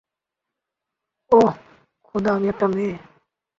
ওহ, 1.31 1.51
খোদা, 2.05 2.29
আমি 2.35 2.47
একটা 2.49 2.67
মেয়ে। 2.67 2.95